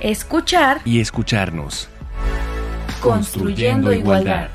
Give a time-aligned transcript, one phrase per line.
[0.00, 1.88] Escuchar y escucharnos.
[3.02, 4.46] Construyendo, igualdad.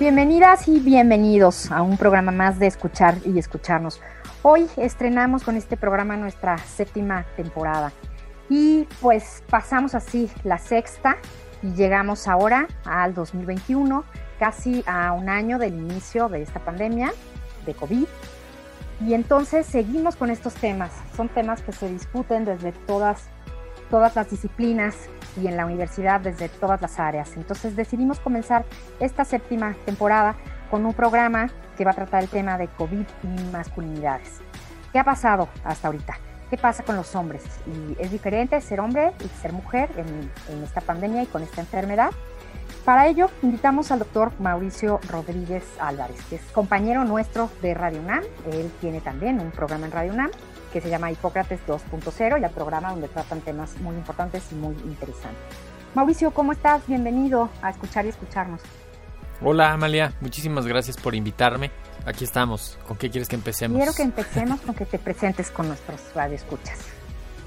[0.00, 4.00] Bienvenidas y bienvenidos a un programa más de escuchar y escucharnos.
[4.40, 7.92] Hoy estrenamos con este programa nuestra séptima temporada
[8.48, 11.18] y pues pasamos así la sexta
[11.62, 14.04] y llegamos ahora al 2021,
[14.38, 17.12] casi a un año del inicio de esta pandemia
[17.64, 18.06] de COVID.
[19.06, 20.92] Y entonces seguimos con estos temas.
[21.16, 23.28] Son temas que se discuten desde todas,
[23.90, 24.96] todas las disciplinas
[25.40, 27.36] y en la universidad desde todas las áreas.
[27.36, 28.64] Entonces decidimos comenzar
[29.00, 30.36] esta séptima temporada
[30.70, 34.40] con un programa que va a tratar el tema de COVID y masculinidades.
[34.92, 36.18] ¿Qué ha pasado hasta ahorita?
[36.50, 37.42] qué pasa con los hombres.
[37.66, 42.10] Y es diferente ser hombre y ser mujer en, esta pandemia y con esta enfermedad.
[42.86, 48.22] Para ello, invitamos al doctor Mauricio Rodríguez Álvarez, que es compañero nuestro de Radio UNAM.
[48.52, 50.30] Él tiene también un programa en Radio UNAM
[50.72, 54.76] que se llama Hipócrates 2.0 y el programa donde tratan temas muy importantes y muy
[54.84, 55.42] interesantes.
[55.96, 56.86] Mauricio, ¿cómo estás?
[56.86, 58.60] Bienvenido a escuchar y escucharnos.
[59.42, 61.72] Hola Amalia, muchísimas gracias por invitarme.
[62.04, 62.78] Aquí estamos.
[62.86, 63.78] ¿Con qué quieres que empecemos?
[63.78, 66.95] Quiero que empecemos con que te presentes con nuestros radioescuchas.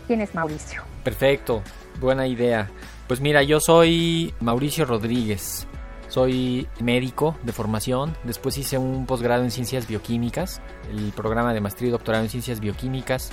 [0.10, 0.82] ¿Quién es Mauricio?
[1.04, 1.62] Perfecto,
[2.02, 2.68] buena idea.
[3.08, 5.68] Pues mira, yo soy Mauricio Rodríguez.
[6.08, 8.18] Soy médico de formación.
[8.24, 12.60] Después hice un posgrado en ciencias bioquímicas, el programa de maestría y doctorado en ciencias
[12.60, 13.30] bioquímicas.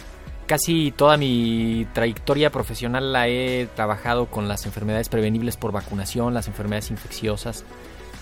[0.47, 6.47] Casi toda mi trayectoria profesional la he trabajado con las enfermedades prevenibles por vacunación, las
[6.47, 7.65] enfermedades infecciosas,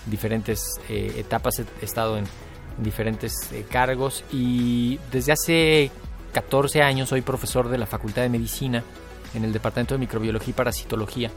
[0.05, 2.23] diferentes eh, etapas he estado en
[2.77, 5.91] diferentes eh, cargos y desde hace
[6.35, 8.83] 14 años soy profesor de la Facultad de Medicina
[9.35, 11.31] en el Departamento de Microbiología y Parasitología,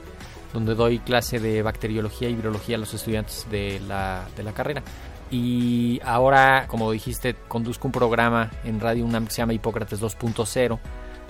[0.53, 4.83] donde doy clase de bacteriología y virología a los estudiantes de la, de la carrera.
[5.31, 10.81] Y ahora, como dijiste, conduzco un programa en Radio UNAM que se llama Hipócrates 2.0,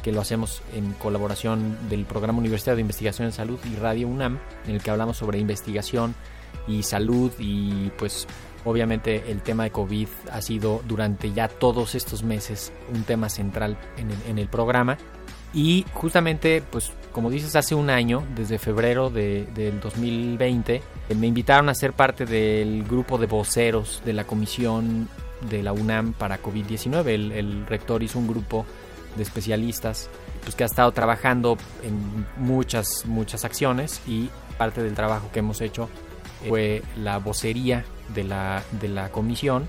[0.03, 4.39] que lo hacemos en colaboración del Programa Universitario de Investigación en Salud y Radio UNAM,
[4.67, 6.15] en el que hablamos sobre investigación
[6.67, 8.27] y salud y pues
[8.65, 13.77] Obviamente el tema de COVID ha sido durante ya todos estos meses un tema central
[13.97, 14.99] en el, programa.
[15.55, 20.83] Y justamente, pues como dices, hace un año, desde febrero de, del 2020,
[21.17, 25.09] me invitaron a ser parte del grupo de voceros de la comisión
[25.49, 27.07] de la UNAM para COVID-19.
[27.07, 28.67] El, el, rector hizo un grupo
[29.17, 30.11] de especialistas
[30.43, 35.61] pues, que ha estado trabajando en muchas, muchas acciones y parte del trabajo que hemos
[35.61, 35.89] hecho
[36.47, 37.85] fue la vocería
[38.15, 39.69] de la, de la comisión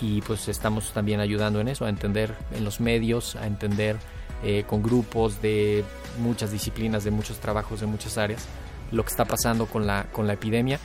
[0.00, 3.96] y pues estamos también ayudando en eso, a entender en los medios, a entender
[4.44, 5.84] eh, con grupos de
[6.20, 8.46] muchas disciplinas, de muchos trabajos, de muchas áreas,
[8.92, 10.78] lo que está pasando con la, con la epidemia.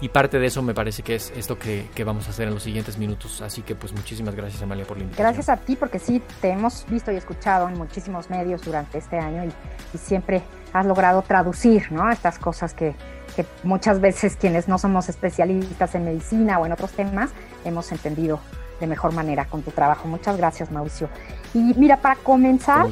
[0.00, 2.54] Y parte de eso me parece que es esto que, que, vamos a hacer en
[2.54, 3.42] los siguientes minutos.
[3.42, 5.26] Así que pues muchísimas gracias Amalia por la invitación.
[5.26, 9.18] Gracias a ti porque sí, te hemos visto y escuchado en muchísimos medios durante este
[9.18, 9.52] año y,
[9.92, 10.42] y siempre
[10.72, 12.10] has logrado traducir ¿no?
[12.10, 12.94] estas cosas que,
[13.34, 17.30] que muchas veces quienes no somos especialistas en medicina o en otros temas
[17.64, 18.40] hemos entendido
[18.80, 20.06] de mejor manera con tu trabajo.
[20.06, 21.08] Muchas gracias, Mauricio.
[21.54, 22.86] Y mira, para comenzar,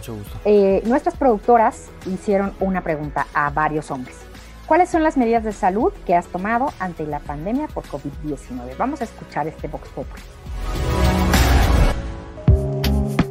[0.44, 4.25] eh, nuestras productoras hicieron una pregunta a varios hombres.
[4.66, 8.76] ¿Cuáles son las medidas de salud que has tomado ante la pandemia por COVID-19?
[8.76, 10.22] Vamos a escuchar este Vox Populi.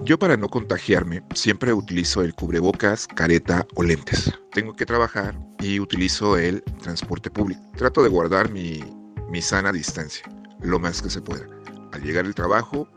[0.05, 4.31] Yo para no contagiarme siempre utilizo el cubrebocas, careta o lentes.
[4.53, 7.61] Tengo que trabajar y utilizo el transporte público.
[7.75, 8.81] Trato de guardar mi,
[9.29, 10.25] mi sana distancia
[10.61, 11.45] lo más que se pueda.
[11.91, 12.87] Al llegar al trabajo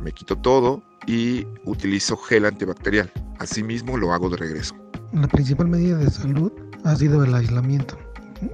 [0.00, 3.12] me quito todo y utilizo gel antibacterial.
[3.38, 4.74] Asimismo lo hago de regreso.
[5.12, 6.50] La principal medida de salud
[6.84, 7.98] ha sido el aislamiento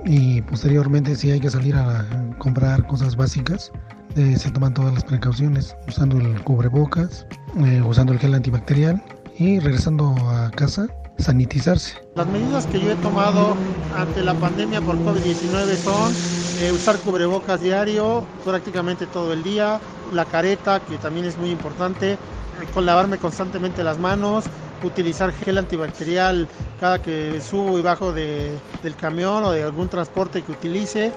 [0.05, 2.07] y posteriormente si hay que salir a
[2.39, 3.73] comprar cosas básicas
[4.17, 7.27] eh, se toman todas las precauciones usando el cubrebocas,
[7.65, 9.03] eh, usando el gel antibacterial
[9.39, 10.89] y regresando a casa
[11.19, 11.97] sanitizarse.
[12.17, 13.55] Las medidas que yo he tomado
[13.95, 16.13] ante la pandemia por COVID-19 son
[16.61, 19.81] eh, usar cubrebocas diario prácticamente todo el día,
[20.13, 22.19] la careta que también es muy importante,
[22.67, 24.45] con lavarme constantemente las manos,
[24.83, 26.49] utilizar gel antibacterial
[26.79, 31.13] cada que subo y bajo de, del camión o de algún transporte que utilice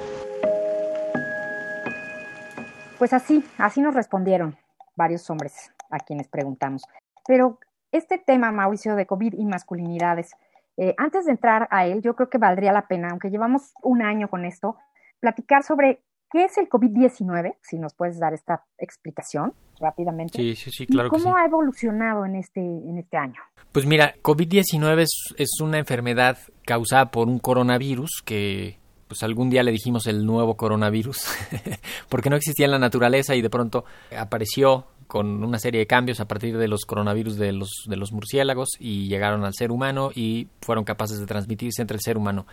[2.98, 4.56] Pues así, así nos respondieron
[4.96, 6.84] varios hombres a quienes preguntamos.
[7.28, 7.60] Pero
[7.92, 10.32] este tema, Mauricio, de COVID y masculinidades,
[10.78, 14.02] eh, antes de entrar a él, yo creo que valdría la pena, aunque llevamos un
[14.02, 14.78] año con esto,
[15.20, 16.02] platicar sobre
[16.34, 20.40] qué es el COVID-19, si nos puedes dar esta explicación rápidamente.
[20.40, 21.10] Sí, sí, sí, claro.
[21.10, 23.40] ¿Cómo ha evolucionado en este, en este año?
[23.72, 29.62] Pues mira, COVID-19 es, es una enfermedad causada por un coronavirus que pues algún día
[29.62, 31.28] le dijimos el nuevo coronavirus,
[32.10, 33.86] porque no existía en la naturaleza y de pronto
[34.18, 38.12] apareció con una serie de cambios a partir de los coronavirus de los, de los
[38.12, 42.46] murciélagos y llegaron al ser humano y fueron capaces de transmitirse entre el ser humano.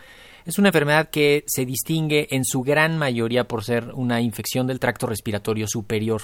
[0.45, 4.79] Es una enfermedad que se distingue en su gran mayoría por ser una infección del
[4.79, 6.23] tracto respiratorio superior.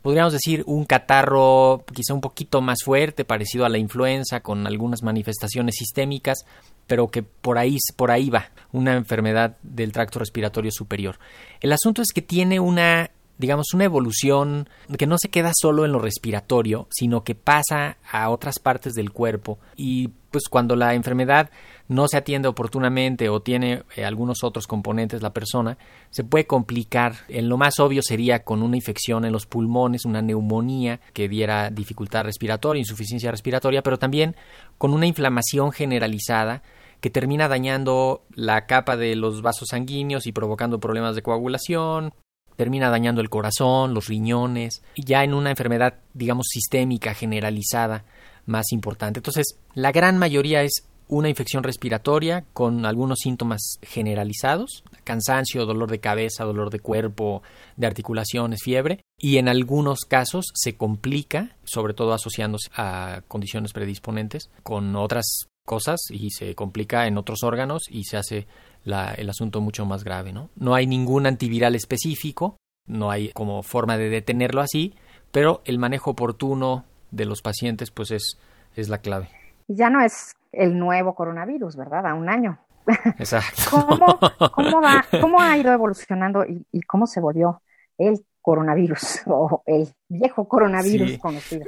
[0.00, 5.02] Podríamos decir un catarro quizá un poquito más fuerte, parecido a la influenza, con algunas
[5.02, 6.46] manifestaciones sistémicas,
[6.86, 11.18] pero que por ahí, por ahí va, una enfermedad del tracto respiratorio superior.
[11.60, 14.68] El asunto es que tiene una digamos, una evolución
[14.98, 19.12] que no se queda solo en lo respiratorio, sino que pasa a otras partes del
[19.12, 21.50] cuerpo y pues cuando la enfermedad
[21.88, 25.78] no se atiende oportunamente o tiene eh, algunos otros componentes la persona,
[26.10, 27.14] se puede complicar.
[27.28, 31.70] En lo más obvio sería con una infección en los pulmones, una neumonía que diera
[31.70, 34.36] dificultad respiratoria, insuficiencia respiratoria, pero también
[34.76, 36.62] con una inflamación generalizada
[37.00, 42.12] que termina dañando la capa de los vasos sanguíneos y provocando problemas de coagulación,
[42.58, 48.04] termina dañando el corazón, los riñones, ya en una enfermedad, digamos, sistémica, generalizada,
[48.46, 49.20] más importante.
[49.20, 56.00] Entonces, la gran mayoría es una infección respiratoria con algunos síntomas generalizados, cansancio, dolor de
[56.00, 57.44] cabeza, dolor de cuerpo,
[57.76, 64.50] de articulaciones, fiebre, y en algunos casos se complica, sobre todo asociándose a condiciones predisponentes,
[64.64, 68.48] con otras cosas y se complica en otros órganos y se hace
[68.88, 70.50] el asunto mucho más grave, ¿no?
[70.56, 72.56] No hay ningún antiviral específico,
[72.86, 74.94] no hay como forma de detenerlo así,
[75.30, 78.38] pero el manejo oportuno de los pacientes pues es,
[78.76, 79.28] es la clave.
[79.68, 82.06] Ya no es el nuevo coronavirus, ¿verdad?
[82.06, 82.58] A un año.
[83.18, 83.62] Exacto.
[83.70, 84.18] ¿Cómo,
[85.20, 87.62] cómo, ha ido evolucionando y, cómo se volvió
[87.98, 91.66] el coronavirus o el viejo coronavirus conocido?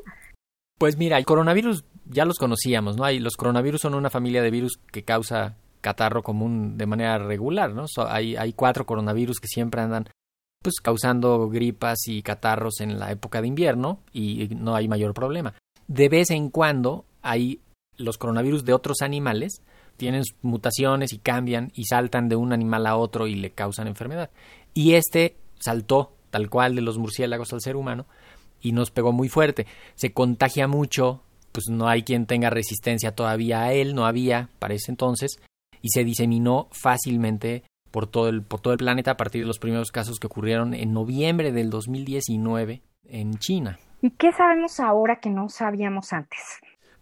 [0.79, 3.05] Pues mira, el coronavirus ya los conocíamos, ¿no?
[3.05, 7.73] Hay, los coronavirus son una familia de virus que causa catarro común de manera regular,
[7.73, 7.87] ¿no?
[8.09, 10.09] hay, hay cuatro coronavirus que siempre andan
[10.63, 15.55] pues causando gripas y catarros en la época de invierno y no hay mayor problema.
[15.89, 17.61] De vez en cuando hay
[17.97, 19.63] los coronavirus de otros animales
[19.97, 24.31] tienen mutaciones y cambian y saltan de un animal a otro y le causan enfermedad.
[24.75, 28.07] Y este saltó tal cual de los murciélagos al ser humano
[28.63, 29.67] y nos pegó muy fuerte.
[29.95, 31.23] Se contagia mucho,
[31.53, 35.41] pues no hay quien tenga resistencia todavía a él, no había para ese entonces,
[35.83, 39.59] y se diseminó fácilmente por todo el, por todo el planeta a partir de los
[39.59, 43.79] primeros casos que ocurrieron en noviembre del 2019 en China.
[44.03, 46.41] ¿Y qué sabemos ahora que no sabíamos antes?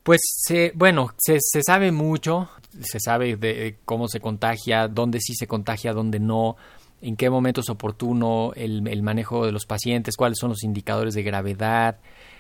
[0.02, 2.48] Pues se, bueno, se, se sabe mucho,
[2.80, 6.56] se sabe de cómo se contagia, dónde sí se contagia, dónde no,
[7.00, 11.14] en qué momento es oportuno el, el manejo de los pacientes, cuáles son los indicadores
[11.14, 11.98] de gravedad,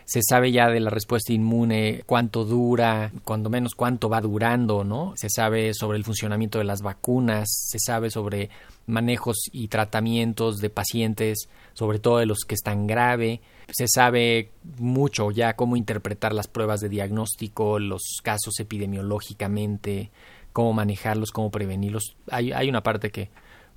[0.08, 5.12] se sabe ya de la respuesta inmune, cuánto dura, cuando menos cuánto va durando, ¿no?
[5.16, 8.48] Se sabe sobre el funcionamiento de las vacunas, se sabe sobre
[8.86, 13.42] manejos y tratamientos de pacientes, sobre todo de los que están grave.
[13.70, 20.10] Se sabe mucho ya cómo interpretar las pruebas de diagnóstico, los casos epidemiológicamente,
[20.54, 22.16] cómo manejarlos, cómo prevenirlos.
[22.30, 23.28] Hay, hay una parte que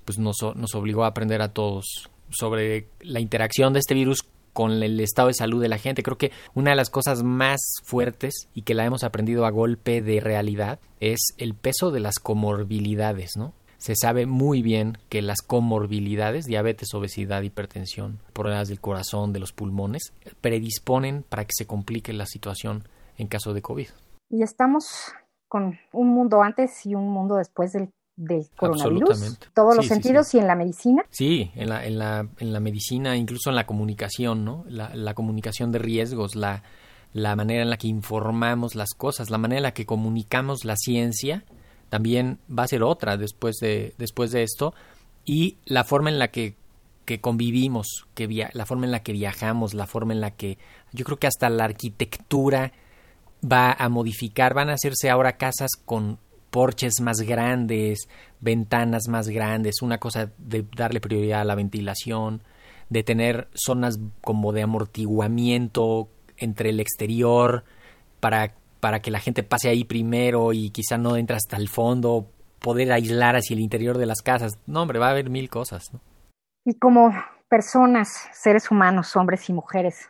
[0.06, 4.26] pues nos, nos obligó a aprender a todos sobre la interacción de este virus
[4.62, 6.04] con el estado de salud de la gente.
[6.04, 10.04] Creo que una de las cosas más fuertes y que la hemos aprendido a golpe
[10.04, 13.54] de realidad es el peso de las comorbilidades, ¿no?
[13.80, 19.52] Se sabe muy bien que las comorbilidades, diabetes, obesidad, hipertensión, problemas del corazón, de los
[19.52, 22.84] pulmones, predisponen para que se complique la situación
[23.18, 23.88] en caso de COVID.
[24.30, 25.12] Y estamos
[25.48, 27.90] con un mundo antes y un mundo después del
[28.22, 31.04] del coronavirus, todos los sentidos y en la medicina.
[31.10, 34.64] Sí, en la, en, la, en la medicina, incluso en la comunicación, ¿no?
[34.68, 36.64] La, la comunicación de riesgos, la,
[37.14, 40.76] la manera en la que informamos las cosas, la manera en la que comunicamos la
[40.78, 41.44] ciencia,
[41.90, 44.74] también va a ser otra después de, después de esto,
[45.26, 46.56] y la forma en la que,
[47.06, 50.58] que convivimos, que la forma en la que viajamos, la forma en la que
[50.94, 52.72] yo creo que hasta la arquitectura
[53.44, 56.20] va a modificar, van a hacerse ahora casas con
[56.52, 58.08] porches más grandes,
[58.40, 62.44] ventanas más grandes, una cosa de darle prioridad a la ventilación,
[62.90, 67.64] de tener zonas como de amortiguamiento entre el exterior
[68.20, 72.28] para, para que la gente pase ahí primero y quizá no entre hasta el fondo,
[72.60, 74.60] poder aislar hacia el interior de las casas.
[74.68, 75.92] No, hombre, va a haber mil cosas.
[76.66, 77.12] Y como
[77.50, 80.10] personas, seres humanos, hombres y mujeres,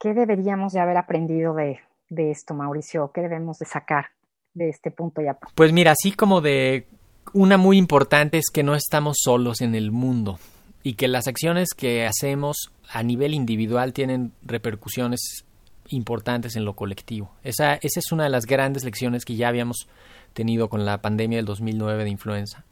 [0.00, 3.12] ¿qué deberíamos de haber aprendido de esto, Mauricio?
[3.12, 4.06] ¿Qué debemos de sacar
[4.54, 5.22] de este punto?
[5.54, 6.86] Pues mira, así como de
[7.32, 10.38] una muy importante es que no estamos solos en el mundo
[10.82, 15.44] y que las acciones que hacemos a nivel individual tienen repercusiones
[15.88, 17.32] importantes en lo colectivo.
[17.42, 19.88] Esa, esa es una de las grandes lecciones que ya habíamos
[20.32, 22.64] tenido con la pandemia del 2009 de influenza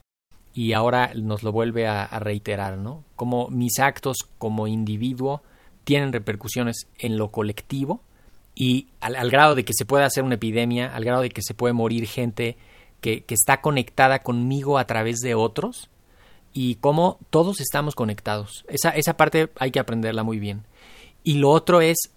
[0.53, 3.05] y ahora nos lo vuelve a, reiterar, ¿no?
[3.17, 5.43] Como mis actos como individuo
[5.85, 8.03] tienen repercusiones en lo colectivo
[8.55, 11.55] y al, grado de que se pueda hacer una epidemia, al grado de que se
[11.55, 12.57] puede morir gente
[13.01, 15.89] que, que está conectada conmigo a través de otros
[16.53, 18.65] y cómo todos estamos conectados.
[18.69, 20.67] Esa, esa parte hay que aprenderla muy bien.
[21.23, 22.11] Y lo otro es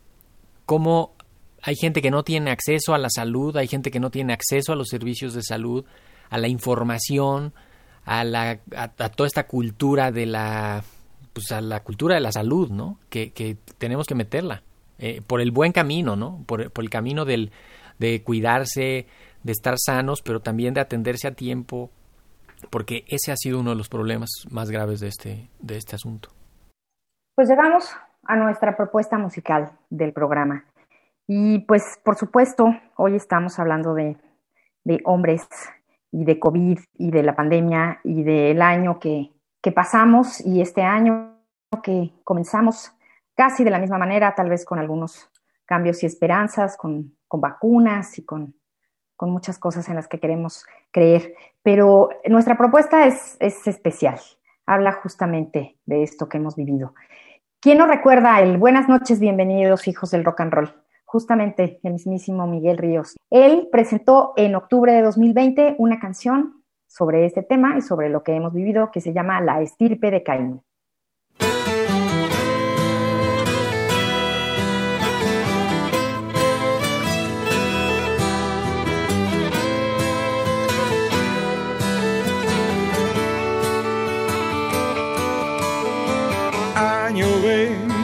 [0.66, 1.14] cómo
[1.62, 4.74] hay gente que no tiene acceso a la salud, hay gente que no tiene acceso
[4.74, 5.86] a los servicios de salud,
[6.30, 7.54] a la información,
[8.06, 10.84] a, la, a, toda esta cultura de la,
[11.32, 13.00] pues a la cultura de la salud, ¿no?
[13.10, 14.64] Que, que tenemos que meterla
[15.06, 16.46] eh, por el buen camino, ¿no?
[16.46, 17.52] Por, por el camino del,
[18.00, 19.06] de cuidarse,
[19.44, 21.90] de estar sanos, pero también de atenderse a tiempo,
[22.70, 26.30] porque ese ha sido uno de los problemas más graves de este, de este asunto.
[27.36, 27.94] Pues llegamos
[28.24, 30.64] a nuestra propuesta musical del programa.
[31.28, 34.16] Y pues, por supuesto, hoy estamos hablando de,
[34.86, 35.46] de hombres
[36.14, 40.82] y de COVID y de la pandemia y del año que, que pasamos y este
[40.82, 41.42] año
[41.84, 42.94] que comenzamos
[43.36, 45.30] casi de la misma manera, tal vez con algunos
[45.66, 48.54] cambios y esperanzas, con, vacunas y con,
[49.16, 51.34] con, muchas cosas en las que queremos creer.
[51.64, 54.20] Pero nuestra propuesta es, es especial,
[54.66, 56.94] habla justamente de esto que hemos vivido.
[57.60, 60.84] ¿Quién nos recuerda el buenas noches, bienvenidos hijos del rock and roll?
[61.14, 63.16] justamente el mismísimo Miguel Ríos.
[63.30, 68.34] Él presentó en octubre de 2020 una canción sobre este tema y sobre lo que
[68.34, 70.64] hemos vivido que se llama La estirpe de Caín.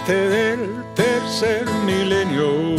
[0.09, 2.75] 20 del tercer milenio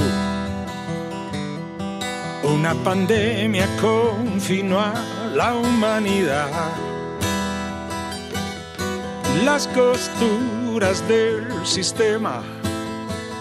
[2.43, 4.95] una pandemia confinó a
[5.37, 6.51] la humanidad.
[9.45, 12.43] Las costuras del sistema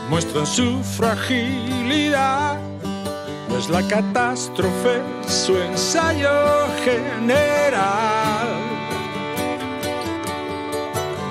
[0.09, 2.59] muestran su fragilidad.
[3.49, 8.49] No es la catástrofe su ensayo general.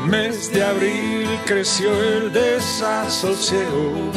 [0.06, 4.12] Mes de abril creció el desasosiego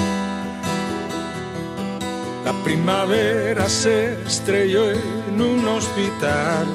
[2.45, 6.65] la primavera se estrelló en un hospital.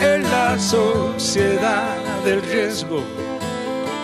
[0.00, 3.02] En la sociedad del riesgo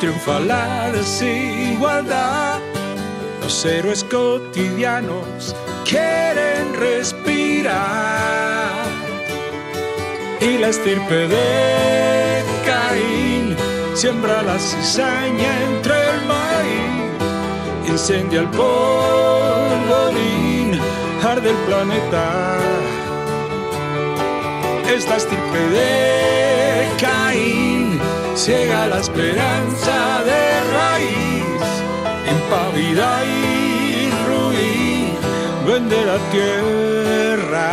[0.00, 2.60] triunfa la desigualdad.
[3.42, 7.74] Los héroes cotidianos quieren respirar.
[10.40, 12.13] Y la estirpe de
[13.94, 17.04] siembra la cizaña entre el maíz
[17.94, 18.68] incendia el polvorín,
[21.22, 22.58] arde el planeta.
[24.92, 28.00] Esta estirpe de Caín
[28.34, 31.64] ciega la esperanza de raíz,
[32.34, 35.16] impavida y ruin,
[35.66, 37.68] vende la tierra.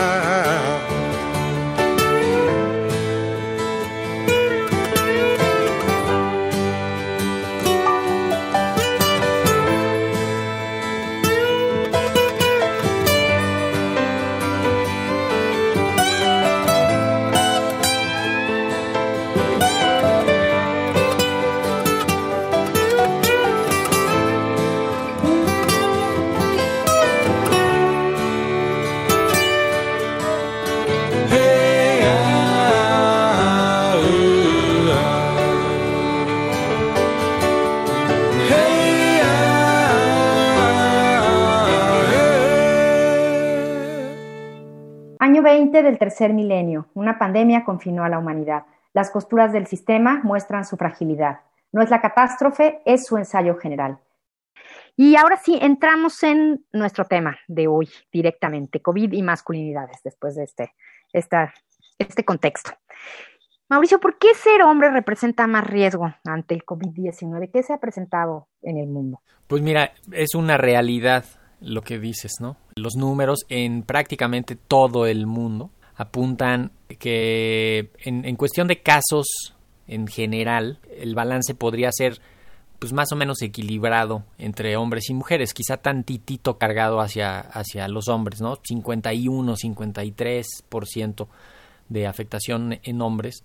[45.83, 48.63] Del tercer milenio, una pandemia confinó a la humanidad.
[48.93, 51.41] Las costuras del sistema muestran su fragilidad.
[51.71, 53.99] No es la catástrofe, es su ensayo general.
[54.97, 60.43] Y ahora sí, entramos en nuestro tema de hoy directamente, COVID y masculinidades, después de
[60.43, 60.73] este,
[61.97, 62.71] este contexto.
[63.69, 67.51] Mauricio, ¿por qué ser hombre representa más riesgo ante el COVID-19?
[67.53, 69.21] ¿Qué se ha presentado en el mundo?
[69.47, 71.23] Pues mira, es una realidad
[71.61, 72.57] lo que dices, ¿no?
[72.75, 79.53] Los números en prácticamente todo el mundo apuntan que en, cuestión de casos
[79.87, 82.19] en general, el balance podría ser
[82.79, 88.07] pues más o menos equilibrado entre hombres y mujeres, quizá tantitito cargado hacia, hacia los
[88.07, 88.57] hombres, ¿no?
[88.63, 91.27] 51, 53%
[91.89, 93.43] de afectación en hombres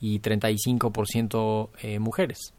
[0.01, 2.53] y 35% eh, mujeres.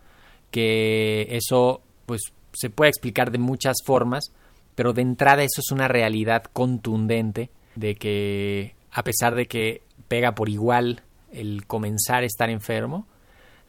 [0.50, 2.22] Que eso pues
[2.54, 4.32] se puede explicar de muchas formas,
[4.76, 10.36] pero de entrada eso es una realidad contundente de que a pesar de que pega
[10.36, 11.02] por igual
[11.32, 13.08] el comenzar a estar enfermo,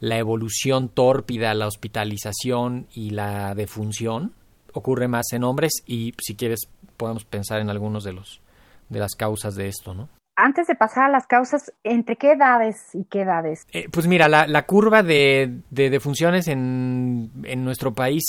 [0.00, 4.34] la evolución tórpida, la hospitalización y la defunción
[4.72, 8.40] ocurre más en hombres y si quieres podemos pensar en algunos de los
[8.88, 10.08] de las causas de esto, ¿no?
[10.36, 13.62] Antes de pasar a las causas, ¿entre qué edades y qué edades?
[13.72, 18.24] Eh, pues mira, la, la curva de, de defunciones en, en nuestro país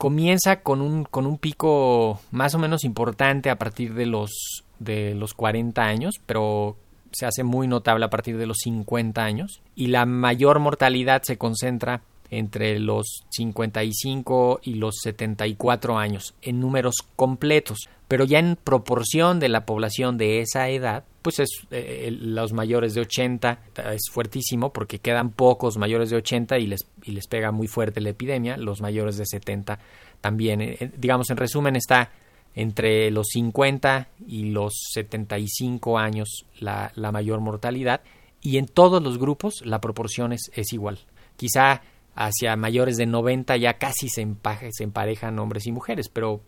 [0.00, 5.14] comienza con un, con un pico más o menos importante a partir de los de
[5.14, 6.78] los 40 años, pero
[7.12, 11.36] se hace muy notable a partir de los 50 años y la mayor mortalidad se
[11.36, 19.40] concentra entre los 55 y los 74 años en números completos, pero ya en proporción
[19.40, 23.58] de la población de esa edad, pues es eh, los mayores de 80
[23.92, 28.00] es fuertísimo porque quedan pocos mayores de 80 y les y les pega muy fuerte
[28.00, 29.78] la epidemia, los mayores de 70
[30.20, 32.10] también, eh, digamos en resumen está
[32.54, 38.00] entre los 50 y los 75 años la, la mayor mortalidad.
[38.42, 40.98] Y en todos los grupos la proporción es, es igual.
[41.36, 41.82] Quizá
[42.14, 46.40] hacia mayores de 90 ya casi se, empaje, se emparejan hombres y mujeres, pero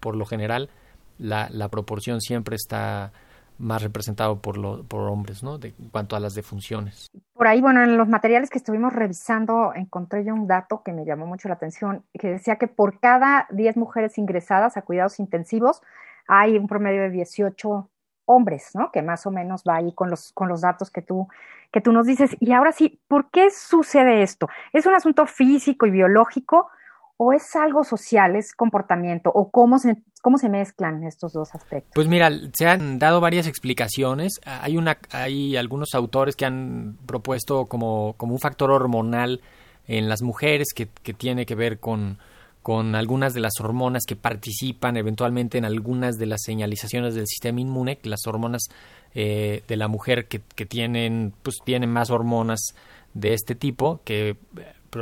[0.00, 0.70] por lo general
[1.18, 3.12] la, proporción siempre está
[3.58, 5.58] más representado por, lo, por hombres, ¿no?
[5.58, 7.08] De, en cuanto a las defunciones.
[7.34, 11.04] Por ahí, bueno, en los materiales que estuvimos revisando, encontré yo un dato que me
[11.04, 15.82] llamó mucho la atención, que decía que por cada 10 mujeres ingresadas a cuidados intensivos,
[16.26, 17.88] hay un promedio de 18
[18.30, 18.90] hombres, ¿no?
[18.92, 21.28] Que más o menos va ahí con los, con los datos que tú,
[21.72, 22.36] que tú nos dices.
[22.40, 24.48] Y ahora sí, ¿por qué sucede esto?
[24.72, 26.68] ¿Es un asunto físico y biológico
[27.16, 31.92] o es algo social, es comportamiento o cómo se, cómo se mezclan estos dos aspectos?
[31.94, 34.40] Pues mira, se han dado varias explicaciones.
[34.44, 39.40] Hay, una, hay algunos autores que han propuesto como, como un factor hormonal
[39.86, 42.18] en las mujeres que, que tiene que ver con,
[42.62, 47.60] con algunas de las hormonas que participan eventualmente en algunas de las señalizaciones del sistema
[47.60, 48.68] inmune, las hormonas
[49.14, 52.74] eh, de la mujer que, tienen, pues tienen más hormonas
[53.14, 54.36] de este tipo que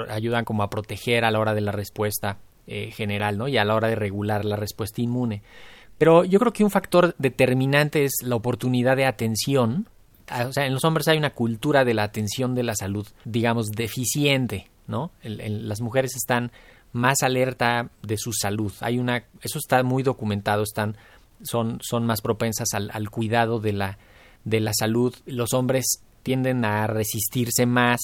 [0.09, 3.49] ayudan como a proteger a la hora de la respuesta eh, general, ¿no?
[3.49, 5.43] Y a la hora de regular la respuesta inmune.
[5.99, 9.89] Pero yo creo que un factor determinante es la oportunidad de atención.
[10.29, 13.07] Ah, o sea, en los hombres hay una cultura de la atención de la salud,
[13.25, 15.11] digamos, deficiente, ¿no?
[15.23, 16.53] Las mujeres están
[16.93, 18.73] más alerta de su salud.
[18.81, 20.97] Hay una, eso está muy documentado, están,
[21.43, 23.99] son, son más propensas al, al cuidado de la,
[24.45, 25.15] de la salud.
[25.27, 28.01] Los hombres tienden a resistirse más,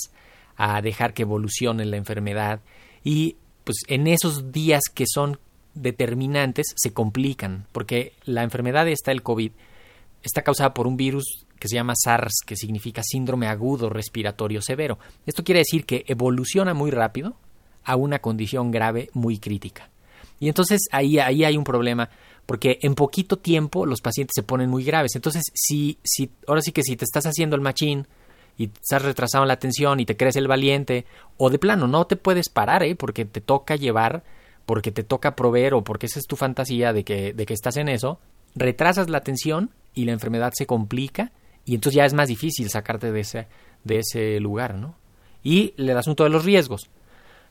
[0.56, 2.60] a dejar que evolucione la enfermedad
[3.02, 5.38] y pues en esos días que son
[5.74, 9.52] determinantes se complican porque la enfermedad esta, el COVID,
[10.22, 14.98] está causada por un virus que se llama SARS, que significa síndrome agudo respiratorio severo.
[15.26, 17.36] Esto quiere decir que evoluciona muy rápido
[17.84, 19.90] a una condición grave muy crítica.
[20.40, 22.10] Y entonces ahí, ahí hay un problema,
[22.46, 25.14] porque en poquito tiempo los pacientes se ponen muy graves.
[25.14, 28.06] Entonces, si, si, ahora sí que si te estás haciendo el machín,
[28.56, 32.16] y estás retrasando la atención y te crees el valiente, o de plano no te
[32.16, 32.94] puedes parar, ¿eh?
[32.94, 34.22] porque te toca llevar,
[34.66, 37.76] porque te toca proveer o porque esa es tu fantasía de que, de que estás
[37.76, 38.20] en eso,
[38.54, 41.32] retrasas la atención y la enfermedad se complica
[41.64, 43.46] y entonces ya es más difícil sacarte de ese,
[43.84, 44.94] de ese lugar, ¿no?
[45.42, 46.88] Y el asunto de los riesgos.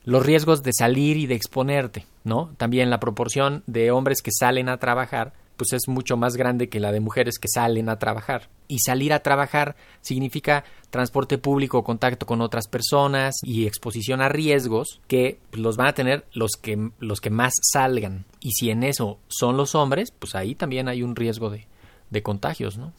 [0.04, 2.50] Los riesgos de salir y de exponerte, ¿no?
[2.56, 6.80] También la proporción de hombres que salen a trabajar pues es mucho más grande que
[6.80, 8.48] la de mujeres que salen a trabajar.
[8.66, 15.00] Y salir a trabajar significa transporte público, contacto con otras personas y exposición a riesgos
[15.06, 18.24] que los van a tener los que, los que más salgan.
[18.40, 21.66] Y si en eso son los hombres, pues ahí también hay un riesgo de,
[22.10, 22.92] de contagios, ¿no?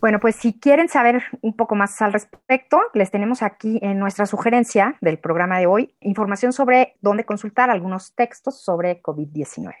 [0.00, 4.26] Bueno, pues si quieren saber un poco más al respecto, les tenemos aquí en nuestra
[4.26, 9.74] sugerencia del programa de hoy información sobre dónde consultar algunos textos sobre COVID-19.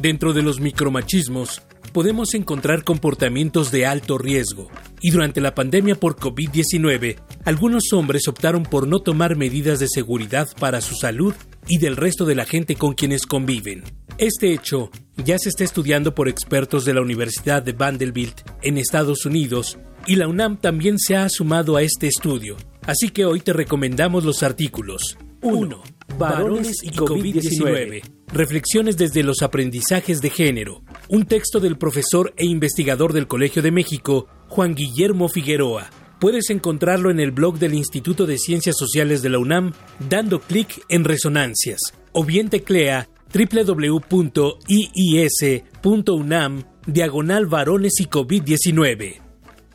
[0.00, 4.68] Dentro de los micromachismos, podemos encontrar comportamientos de alto riesgo,
[5.00, 10.48] y durante la pandemia por COVID-19, algunos hombres optaron por no tomar medidas de seguridad
[10.60, 11.34] para su salud
[11.66, 13.82] y del resto de la gente con quienes conviven.
[14.18, 19.24] Este hecho ya se está estudiando por expertos de la Universidad de Vanderbilt en Estados
[19.24, 22.56] Unidos y la UNAM también se ha sumado a este estudio.
[22.82, 25.82] Así que hoy te recomendamos los artículos 1.
[26.18, 28.02] Varones y COVID-19.
[28.32, 30.82] Reflexiones desde los aprendizajes de género.
[31.08, 35.90] Un texto del profesor e investigador del Colegio de México, Juan Guillermo Figueroa.
[36.20, 39.72] Puedes encontrarlo en el blog del Instituto de Ciencias Sociales de la UNAM
[40.08, 41.80] dando clic en Resonancias
[42.12, 44.02] o bien teclea www.iis.unam
[46.86, 49.20] diagonal varones y COVID-19.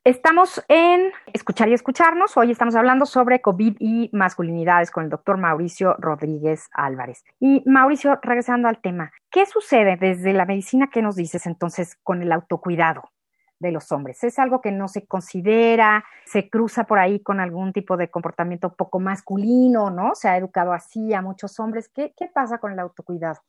[0.03, 2.35] Estamos en Escuchar y Escucharnos.
[2.39, 7.23] Hoy estamos hablando sobre COVID y masculinidades con el doctor Mauricio Rodríguez Álvarez.
[7.39, 10.89] Y Mauricio, regresando al tema, ¿qué sucede desde la medicina?
[10.91, 13.11] ¿Qué nos dices entonces con el autocuidado
[13.59, 14.25] de los hombres?
[14.25, 16.03] ¿Es algo que no se considera?
[16.25, 19.91] ¿Se cruza por ahí con algún tipo de comportamiento poco masculino?
[19.91, 20.15] ¿No?
[20.15, 21.91] Se ha educado así a muchos hombres.
[21.91, 23.43] ¿Qué, qué pasa con el autocuidado?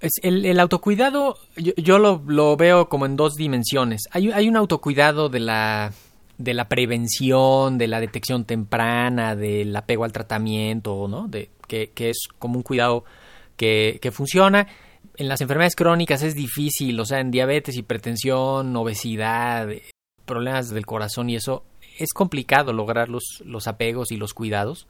[0.00, 4.02] El, el autocuidado yo, lo, veo como en dos dimensiones.
[4.12, 5.92] Hay, un autocuidado de la,
[6.38, 11.28] de la prevención, de la detección temprana, del apego al tratamiento, ¿no?
[11.28, 13.04] De, que, es como un cuidado
[13.56, 14.66] que, que, funciona.
[15.16, 19.68] En las enfermedades crónicas es difícil, o sea, en diabetes, hipertensión, obesidad,
[20.24, 21.64] problemas del corazón y eso,
[21.98, 24.86] es complicado lograr los, los apegos y los cuidados.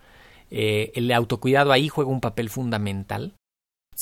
[0.53, 3.35] Eh, el autocuidado ahí juega un papel fundamental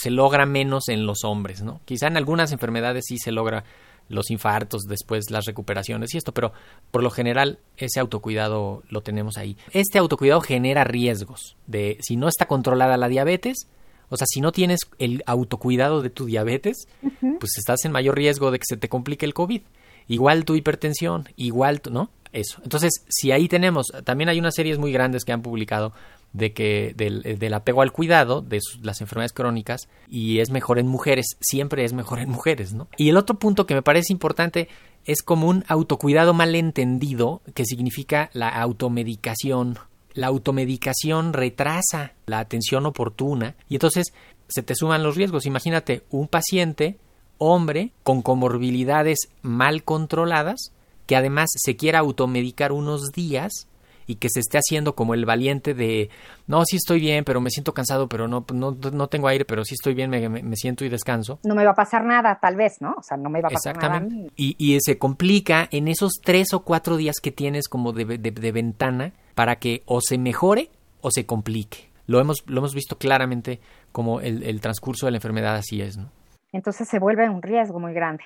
[0.00, 1.80] se logra menos en los hombres, ¿no?
[1.84, 3.64] Quizá en algunas enfermedades sí se logra
[4.08, 6.52] los infartos, después las recuperaciones y esto, pero
[6.92, 9.56] por lo general ese autocuidado lo tenemos ahí.
[9.72, 13.66] Este autocuidado genera riesgos de si no está controlada la diabetes,
[14.08, 18.50] o sea, si no tienes el autocuidado de tu diabetes, pues estás en mayor riesgo
[18.52, 19.62] de que se te complique el COVID.
[20.06, 22.08] Igual tu hipertensión, igual, tu, ¿no?
[22.32, 22.60] Eso.
[22.62, 25.92] Entonces, si ahí tenemos, también hay unas series muy grandes que han publicado
[26.32, 31.36] de que del, apego al cuidado de las enfermedades crónicas y es mejor en mujeres,
[31.40, 32.88] siempre es mejor en mujeres, ¿no?
[32.96, 34.68] Y el otro punto que me parece importante
[35.04, 39.78] es como un autocuidado malentendido que significa la automedicación.
[40.12, 44.12] La automedicación retrasa la atención oportuna y entonces
[44.48, 45.46] se te suman los riesgos.
[45.46, 46.98] Imagínate un paciente,
[47.38, 50.72] hombre, con comorbilidades mal controladas,
[51.06, 53.68] que además se quiera automedicar unos días
[54.08, 56.08] y que se esté haciendo como el valiente de
[56.46, 59.64] no, sí estoy bien, pero me siento cansado, pero no, no, no tengo aire, pero
[59.64, 61.38] sí estoy bien, me, me, siento y descanso.
[61.44, 62.94] No me va a pasar nada, tal vez, ¿no?
[62.96, 64.02] O sea, no me va a pasar nada.
[64.34, 68.52] Y, y se complica en esos tres o cuatro días que tienes como de, de,
[68.52, 70.70] ventana para que o se mejore
[71.02, 71.90] o se complique.
[72.06, 73.60] Lo hemos, lo hemos visto claramente
[73.92, 76.10] como el, el transcurso de la enfermedad así es, ¿no?
[76.50, 78.24] Entonces se vuelve un riesgo muy grande.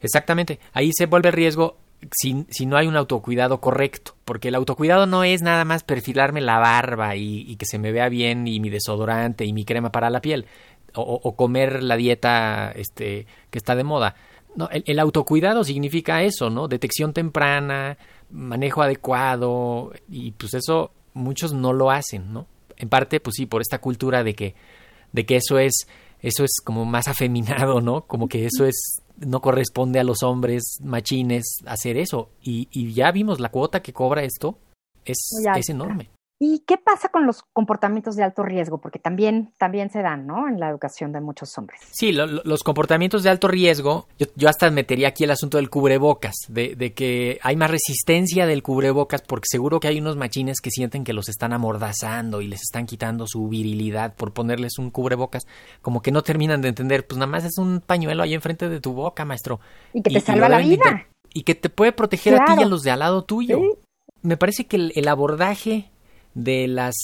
[0.00, 0.58] Exactamente.
[0.72, 1.76] Ahí se vuelve riesgo
[2.12, 6.40] si, si, no hay un autocuidado correcto, porque el autocuidado no es nada más perfilarme
[6.40, 10.10] la barba y, que se me vea bien y mi desodorante y mi crema para
[10.10, 10.46] la piel
[10.94, 14.14] o, comer la dieta este, que está de moda.
[14.56, 16.68] No, el, autocuidado significa eso, ¿no?
[16.68, 17.98] Detección temprana,
[18.30, 22.46] manejo adecuado y pues eso muchos no lo hacen, ¿no?
[22.76, 24.54] En parte, pues sí, por esta cultura de que,
[25.12, 25.86] de que eso es
[26.20, 28.02] eso es como más afeminado, ¿no?
[28.02, 32.30] Como que eso es no corresponde a los hombres machines hacer eso.
[32.42, 34.58] Y, y ya vimos la cuota que cobra esto
[35.04, 35.18] es,
[35.56, 36.10] es enorme.
[36.40, 38.78] ¿Y qué pasa con los comportamientos de alto riesgo?
[38.78, 40.46] Porque también, también se dan, ¿no?
[40.48, 41.80] En la educación de muchos hombres.
[41.90, 46.76] Sí, los comportamientos de alto riesgo, yo, hasta metería aquí el asunto del cubrebocas, de,
[46.76, 51.02] de, que hay más resistencia del cubrebocas porque seguro que hay unos machines que sienten
[51.02, 55.44] que los están amordazando y les están quitando su virilidad por ponerles un cubrebocas,
[55.82, 58.80] como que no terminan de entender, pues nada más es un pañuelo ahí enfrente de
[58.80, 59.58] tu boca, maestro.
[59.92, 61.08] Y que te salva la vida.
[61.34, 63.60] Y que te puede proteger a ti y a los de al lado tuyo.
[64.22, 65.90] Me parece que el abordaje
[66.34, 66.94] de las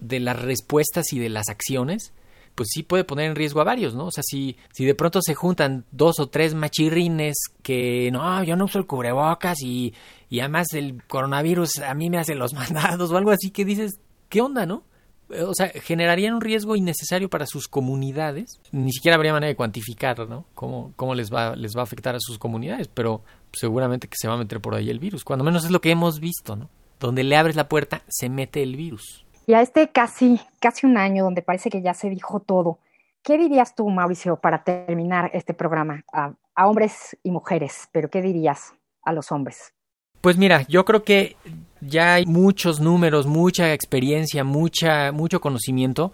[0.00, 2.12] de las respuestas y de las acciones,
[2.54, 4.06] pues sí puede poner en riesgo a varios, ¿no?
[4.06, 8.56] O sea, si, si de pronto se juntan dos o tres machirrines que no, yo
[8.56, 9.94] no uso el cubrebocas y,
[10.28, 14.00] y además el coronavirus a mí me hace los mandados o algo así que dices,
[14.28, 14.84] ¿qué onda, no?
[15.30, 18.60] Eh, o sea, generarían un riesgo innecesario para sus comunidades.
[18.70, 20.44] Ni siquiera habría manera de cuantificar, ¿no?
[20.54, 24.28] Cómo, cómo les, va, les va a afectar a sus comunidades, pero seguramente que se
[24.28, 25.24] va a meter por ahí el virus.
[25.24, 26.68] Cuando menos es lo que hemos visto, ¿no?
[27.02, 29.26] Donde le abres la puerta, se mete el virus.
[29.46, 32.78] Y a este casi, casi un año donde parece que ya se dijo todo,
[33.24, 37.88] ¿qué dirías tú, Mauricio, para terminar este programa a, a hombres y mujeres?
[37.90, 39.74] Pero ¿qué dirías a los hombres?
[40.20, 41.34] Pues mira, yo creo que
[41.80, 46.12] ya hay muchos números, mucha experiencia, mucha, mucho conocimiento.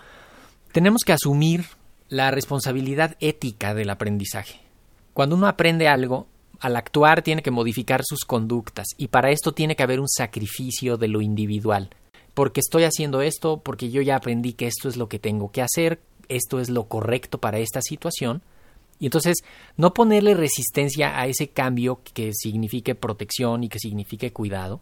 [0.72, 1.66] Tenemos que asumir
[2.09, 4.61] la responsabilidad ética del aprendizaje.
[5.12, 6.27] Cuando uno aprende algo,
[6.61, 10.97] al actuar tiene que modificar sus conductas y para esto tiene que haber un sacrificio
[10.97, 11.90] de lo individual.
[12.35, 15.62] Porque estoy haciendo esto, porque yo ya aprendí que esto es lo que tengo que
[15.62, 18.42] hacer, esto es lo correcto para esta situación.
[19.01, 19.38] Y entonces
[19.77, 24.81] no ponerle resistencia a ese cambio que signifique protección y que signifique cuidado.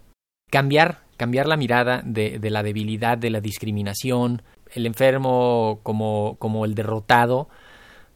[0.50, 4.42] Cambiar, cambiar la mirada de, la debilidad, de la discriminación,
[4.74, 7.48] el enfermo como, como el derrotado,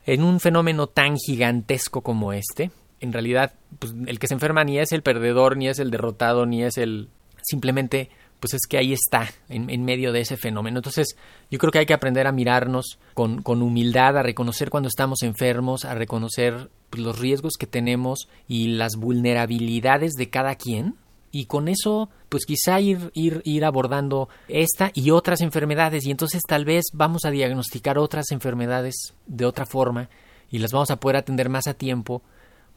[0.06, 4.78] en un fenómeno tan gigantesco como este, en realidad, pues, el que se enferma ni
[4.78, 7.08] es el perdedor, ni es el derrotado, ni es el...
[7.42, 10.78] Simplemente, pues es que ahí está, en, en medio de ese fenómeno.
[10.78, 11.16] Entonces,
[11.50, 15.22] yo creo que hay que aprender a mirarnos con, con humildad, a reconocer cuando estamos
[15.22, 20.96] enfermos, a reconocer pues, los riesgos que tenemos y las vulnerabilidades de cada quien.
[21.32, 26.04] Y con eso, pues quizá ir, ir, ir abordando esta y otras enfermedades.
[26.04, 30.10] Y entonces tal vez vamos a diagnosticar otras enfermedades de otra forma
[30.50, 32.22] y las vamos a poder atender más a tiempo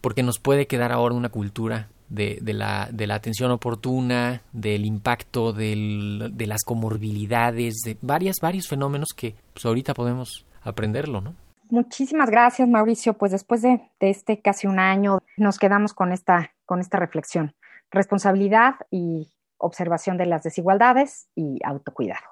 [0.03, 4.85] porque nos puede quedar ahora una cultura de, de, la, de la, atención oportuna, del
[4.85, 11.35] impacto del, de las comorbilidades, de varias, varios fenómenos que pues, ahorita podemos aprenderlo, ¿no?
[11.69, 13.13] Muchísimas gracias, Mauricio.
[13.13, 17.55] Pues después de, de, este casi un año, nos quedamos con esta, con esta reflexión.
[17.89, 22.27] Responsabilidad y observación de las desigualdades y autocuidado.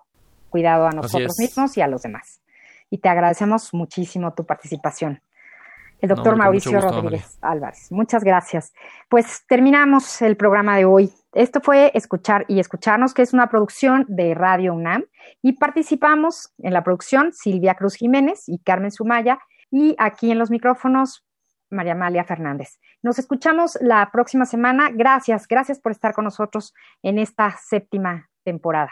[0.50, 2.42] Cuidado a nosotros mismos y a los demás.
[2.90, 5.22] Y te agradecemos muchísimo tu participación
[6.02, 7.38] el doctor no, Mauricio gusto, Rodríguez.
[7.42, 7.92] Álvarez.
[7.92, 8.74] Muchas gracias.
[9.08, 11.14] Pues terminamos el programa de hoy.
[11.34, 15.06] Esto fue Escuchar y Escucharnos, que es una producción de Radio UNAM
[15.42, 20.50] y participamos en la producción Silvia Cruz Jiménez y Carmen Sumaya y aquí en los
[20.50, 21.24] micrófonos
[21.70, 22.80] María Amalia Fernández.
[23.04, 24.90] Nos escuchamos la próxima semana.
[24.92, 28.92] Gracias, gracias por estar con nosotros en esta séptima temporada.